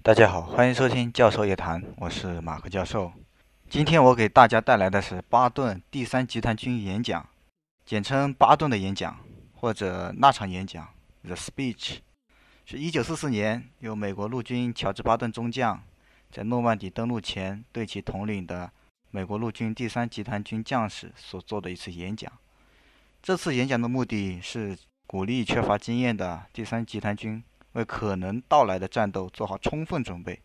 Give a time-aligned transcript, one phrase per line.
[0.00, 3.12] 大家好，欢迎收听教授夜谈，我是马克教授。
[3.68, 7.28] 今天我给大家带来的是巴顿第三集团军演讲，
[7.84, 9.18] 简称巴顿的演讲
[9.56, 10.88] 或者那场演讲
[11.24, 11.98] （The Speech），
[12.64, 15.82] 是一九四四年由美国陆军乔治·巴顿中将
[16.30, 18.70] 在诺曼底登陆前对其统领的
[19.10, 22.32] 美国陆军第三集团军将士所做的一次演讲。
[23.20, 27.42] 这次演讲的目的是鼓励缺乏经验的第三集团军
[27.78, 30.38] 为可能到来的战斗做好充分准备。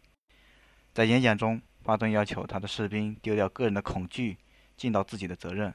[0.93, 4.37] 在演讲中，巴顿要求他的士兵丢掉个人的恐惧，
[4.77, 5.73] 尽到自己的责任，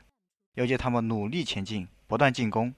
[0.54, 2.72] 要求他们努力前进，不断进攻。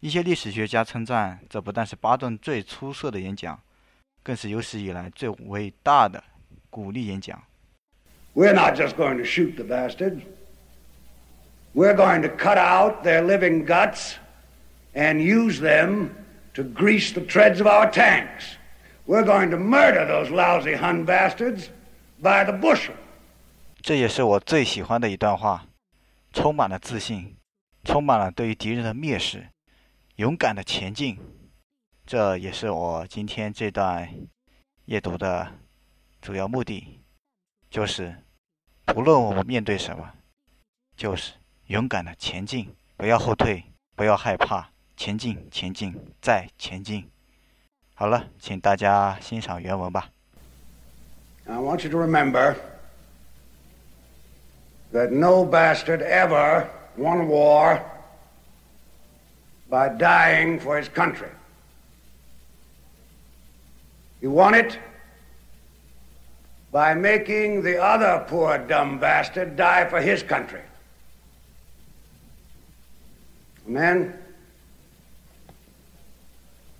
[0.00, 3.58] 一些历史学家称赞，这不但是巴顿最出色的演讲，
[4.22, 6.22] 更是有史以来最伟大的
[6.68, 7.42] 鼓励演讲。
[8.34, 10.20] We're not just going to shoot the bastards.
[11.74, 14.16] We're going to cut out their living guts
[14.92, 16.10] and use them
[16.56, 18.56] to grease the treads of our tanks.
[19.06, 21.68] We're going to murder those lousy Hun bastards
[22.20, 22.94] by the bushel.
[23.80, 25.66] 这也是我最喜欢的一段话，
[26.32, 27.36] 充满了自信，
[27.84, 29.48] 充满了对于敌人的蔑视，
[30.16, 31.18] 勇敢的前进。
[32.04, 34.08] 这也是我今天这段
[34.86, 35.52] 阅读的
[36.20, 37.00] 主要目的，
[37.70, 38.24] 就是
[38.84, 40.12] 不论我们面对什么，
[40.96, 41.34] 就是
[41.66, 43.62] 勇敢的前进，不要后退，
[43.94, 47.09] 不要害怕，前进，前进，再前进。
[47.93, 50.09] 好了，请大家欣赏原文吧。
[51.45, 52.55] I want you to remember
[54.93, 57.81] that no bastard ever won a war
[59.69, 61.29] by dying for his country.
[64.21, 64.77] He won it
[66.71, 70.61] by making the other poor dumb bastard die for his country.
[73.67, 74.13] And then,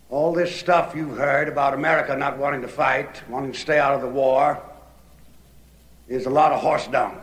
[0.08, 3.94] all this stuff you've heard about America not wanting to fight, wanting to stay out
[3.94, 4.62] of the war,
[6.08, 7.20] is a lot of horse dung.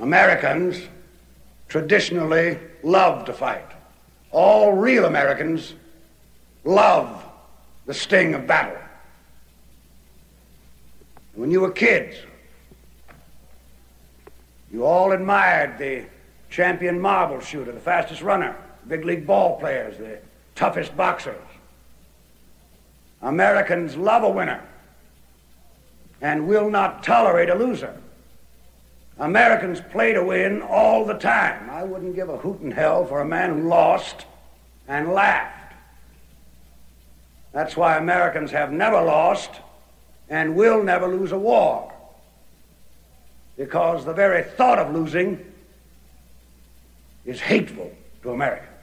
[0.00, 0.82] Americans
[1.68, 3.66] traditionally love to fight.
[4.30, 5.74] All real Americans
[6.64, 7.24] love
[7.86, 8.76] the sting of battle.
[11.34, 12.16] When you were kids,
[14.70, 16.04] you all admired the
[16.50, 18.56] champion marble shooter, the fastest runner,
[18.88, 20.18] big league ball players, the
[20.56, 21.36] toughest boxers.
[23.22, 24.62] Americans love a winner
[26.20, 27.94] and will not tolerate a loser.
[29.18, 31.70] Americans play to win all the time.
[31.70, 34.26] I wouldn't give a hoot in hell for a man who lost
[34.88, 35.74] and laughed.
[37.52, 39.50] That's why Americans have never lost
[40.28, 41.92] and will never lose a war.
[43.56, 45.52] Because the very thought of losing
[47.24, 47.90] is hateful
[48.22, 48.75] to Americans.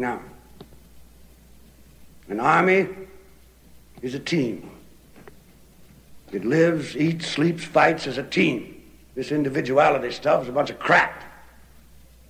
[0.00, 0.18] Now,
[2.28, 2.88] an army
[4.00, 4.70] is a team.
[6.32, 8.82] It lives, eats, sleeps, fights as a team.
[9.14, 11.22] This individuality stuff is a bunch of crap.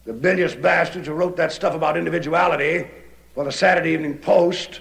[0.05, 2.91] The bilious bastards who wrote that stuff about individuality
[3.37, 4.81] for the Saturday Evening Post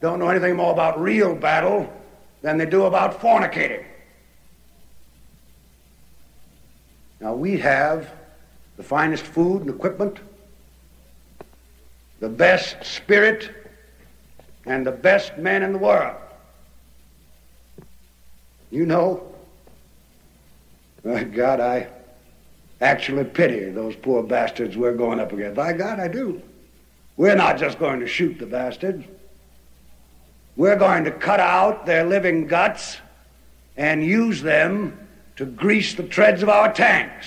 [0.00, 1.88] don't know anything more about real battle
[2.42, 3.84] than they do about fornicating.
[7.20, 8.10] Now, we have
[8.76, 10.18] the finest food and equipment,
[12.24, 13.50] the best spirit,
[14.64, 16.16] and the best men in the world.
[18.70, 19.30] You know,
[21.04, 21.88] by God, I
[22.80, 25.54] actually pity those poor bastards we're going up against.
[25.54, 26.40] By God, I do.
[27.18, 29.04] We're not just going to shoot the bastards.
[30.56, 32.96] We're going to cut out their living guts
[33.76, 34.98] and use them
[35.36, 37.26] to grease the treads of our tanks.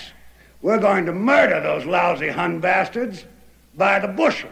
[0.63, 3.25] We're going to murder those lousy Hun bastards
[3.75, 4.49] by the bushel.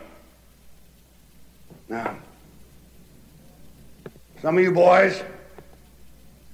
[1.87, 2.15] Now,
[4.41, 5.23] some of you boys,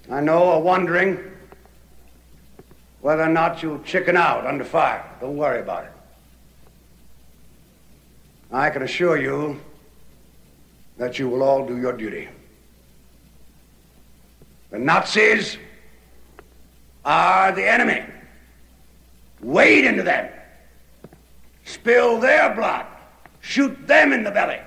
[0.09, 1.19] I know, are wondering
[3.01, 5.03] whether or not you'll chicken out under fire.
[5.19, 5.91] Don't worry about it.
[8.51, 9.59] I can assure you
[10.97, 12.27] that you will all do your duty.
[14.69, 15.57] The Nazis
[17.05, 18.03] are the enemy.
[19.41, 20.29] Wade into them.
[21.65, 22.85] Spill their blood.
[23.39, 24.59] Shoot them in the belly.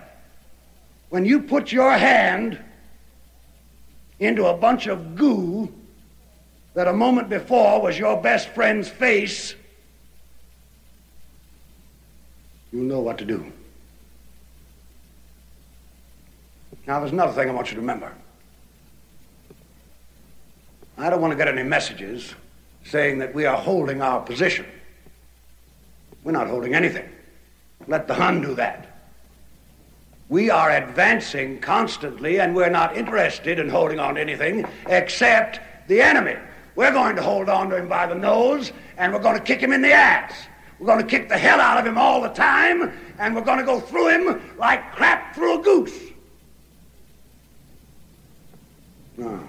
[1.14, 2.58] When you put your hand
[4.18, 5.72] into a bunch of goo
[6.74, 9.54] that a moment before was your best friend's face,
[12.72, 13.52] you'll know what to do.
[16.84, 18.12] Now, there's another thing I want you to remember.
[20.98, 22.34] I don't want to get any messages
[22.82, 24.66] saying that we are holding our position.
[26.24, 27.08] We're not holding anything.
[27.86, 28.93] Let the Hun do that.
[30.28, 36.00] We are advancing constantly, and we're not interested in holding on to anything except the
[36.00, 36.36] enemy.
[36.76, 39.60] We're going to hold on to him by the nose, and we're going to kick
[39.60, 40.34] him in the ass.
[40.78, 43.58] We're going to kick the hell out of him all the time, and we're going
[43.58, 46.00] to go through him like crap through a goose.
[49.16, 49.44] Now,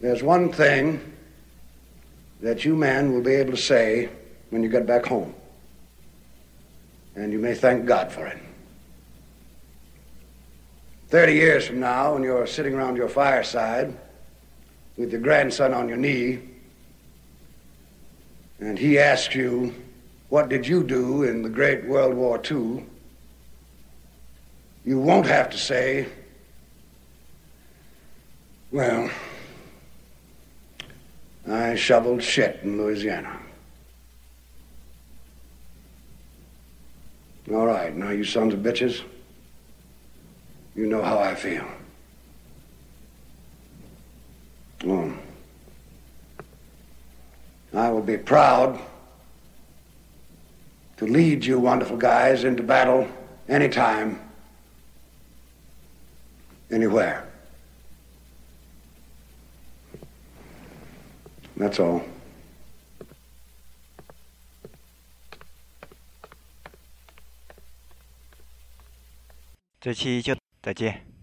[0.00, 1.14] there's one thing
[2.40, 4.10] that you men will be able to say
[4.50, 5.34] when you get back home.
[7.18, 8.38] And you may thank God for it.
[11.08, 13.92] Thirty years from now, when you're sitting around your fireside
[14.96, 16.38] with your grandson on your knee,
[18.60, 19.74] and he asks you,
[20.28, 22.86] What did you do in the Great World War II?
[24.84, 26.06] You won't have to say,
[28.70, 29.10] Well,
[31.50, 33.40] I shoveled shit in Louisiana.
[37.50, 39.02] All right, now you sons of bitches,
[40.74, 41.66] you know how I feel.
[44.86, 45.12] Oh.
[47.72, 48.78] I will be proud
[50.98, 53.08] to lead you wonderful guys into battle
[53.48, 54.20] anytime,
[56.70, 57.26] anywhere.
[61.56, 62.04] That's all.
[69.80, 71.17] 这期就再见。